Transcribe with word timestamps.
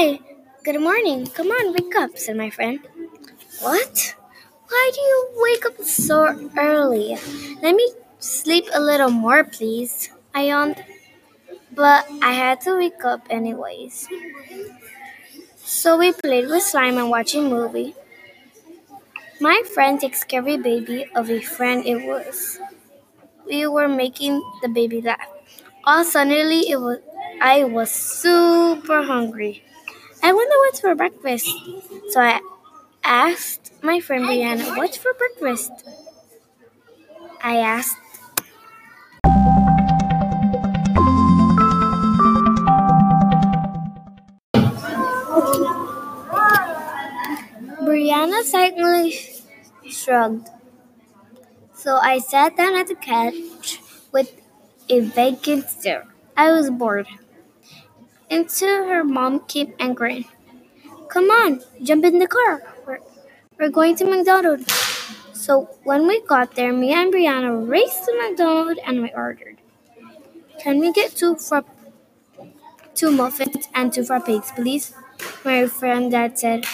Good 0.00 0.80
morning. 0.80 1.26
Come 1.26 1.48
on, 1.48 1.74
wake 1.74 1.94
up, 1.94 2.16
said 2.16 2.34
my 2.34 2.48
friend. 2.48 2.80
What? 3.60 4.14
Why 4.66 4.90
do 4.94 5.00
you 5.00 5.28
wake 5.36 5.66
up 5.66 5.84
so 5.84 6.24
early? 6.56 7.18
Let 7.60 7.76
me 7.76 7.86
sleep 8.18 8.64
a 8.72 8.80
little 8.80 9.10
more, 9.10 9.44
please. 9.44 10.08
I 10.34 10.48
yawned. 10.48 10.82
But 11.76 12.08
I 12.22 12.32
had 12.32 12.62
to 12.62 12.78
wake 12.78 13.04
up 13.04 13.26
anyways. 13.28 14.08
So 15.58 15.98
we 15.98 16.12
played 16.12 16.48
with 16.48 16.62
slime 16.62 16.96
and 16.96 17.10
watched 17.10 17.34
a 17.34 17.42
movie. 17.42 17.94
My 19.38 19.62
friend 19.74 20.00
takes 20.00 20.22
scary 20.22 20.56
baby 20.56 21.10
of 21.14 21.28
a 21.28 21.42
friend 21.42 21.84
it 21.84 22.06
was. 22.08 22.58
We 23.44 23.66
were 23.66 23.88
making 23.88 24.40
the 24.62 24.68
baby 24.68 25.02
laugh. 25.02 25.28
All 25.84 26.04
suddenly 26.04 26.70
it 26.70 26.80
was 26.80 27.00
I 27.42 27.64
was 27.64 27.90
super 27.90 29.02
hungry. 29.02 29.64
I 30.22 30.32
wonder 30.32 30.54
what's 30.58 30.80
for 30.80 30.94
breakfast. 30.94 31.48
So 32.10 32.20
I 32.20 32.40
asked 33.02 33.72
my 33.82 34.00
friend 34.00 34.24
Brianna, 34.24 34.76
what's 34.76 34.96
for 34.96 35.14
breakfast? 35.14 35.72
I 37.42 37.56
asked 37.56 37.96
Brianna 47.82 48.42
silently 48.44 49.18
shrugged. 49.88 50.48
So 51.74 51.96
I 51.96 52.18
sat 52.18 52.56
down 52.56 52.76
at 52.76 52.88
the 52.88 52.94
couch 52.94 53.80
with 54.12 54.38
a 54.90 55.00
vacant 55.00 55.70
stare. 55.70 56.06
I 56.36 56.52
was 56.52 56.70
bored. 56.70 57.06
Until 58.30 58.86
her 58.86 59.02
mom 59.02 59.44
and 59.78 59.96
grinned. 59.96 60.26
Come 61.08 61.30
on, 61.30 61.62
jump 61.82 62.04
in 62.04 62.20
the 62.20 62.28
car. 62.28 62.62
We're, 62.86 63.00
we're 63.58 63.70
going 63.70 63.96
to 63.96 64.04
McDonald's. 64.04 64.72
So 65.32 65.68
when 65.84 66.06
we 66.06 66.20
got 66.22 66.54
there, 66.54 66.72
me 66.72 66.92
and 66.92 67.12
Brianna 67.12 67.68
raced 67.68 68.04
to 68.04 68.16
McDonald's 68.16 68.80
and 68.86 69.02
we 69.02 69.12
ordered. 69.12 69.56
Can 70.60 70.78
we 70.78 70.92
get 70.92 71.16
two 71.16 71.36
for 71.36 71.64
two 72.94 73.10
muffins 73.10 73.68
and 73.74 73.92
two 73.92 74.02
frappes, 74.02 74.54
please? 74.54 74.94
My 75.44 75.66
friend 75.66 76.10
dad 76.10 76.38
said. 76.38 76.64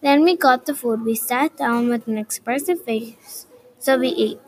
Then 0.00 0.22
we 0.22 0.36
got 0.36 0.64
the 0.66 0.74
food. 0.74 1.04
We 1.04 1.16
sat 1.16 1.56
down 1.56 1.88
with 1.88 2.06
an 2.06 2.18
expressive 2.18 2.84
face. 2.84 3.46
So 3.78 3.98
we 3.98 4.08
ate. 4.08 4.40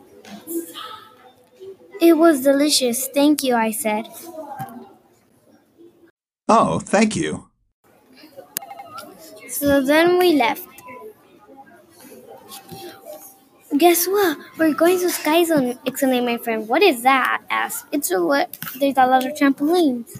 It 1.99 2.13
was 2.13 2.41
delicious. 2.41 3.07
Thank 3.07 3.43
you, 3.43 3.55
I 3.55 3.71
said. 3.71 4.07
Oh, 6.53 6.79
thank 6.79 7.15
you. 7.15 7.47
So 9.47 9.79
then 9.79 10.19
we 10.19 10.33
left. 10.33 10.67
Guess 13.77 14.05
what? 14.07 14.37
We're 14.57 14.73
going 14.73 14.99
to 14.99 15.09
Sky 15.09 15.45
Zone, 15.45 15.79
exclaimed 15.85 16.25
my 16.25 16.35
friend. 16.35 16.67
What 16.67 16.83
is 16.83 17.03
that? 17.03 17.41
Asked. 17.49 17.85
It's 17.93 18.11
a 18.11 18.21
what? 18.21 18.57
There's 18.77 18.97
a 18.97 19.07
lot 19.07 19.25
of 19.25 19.31
trampolines. 19.31 20.19